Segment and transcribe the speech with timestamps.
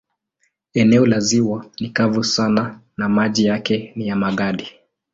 [0.73, 4.67] Eneo la ziwa ni kavu sana na maji yake ni ya magadi.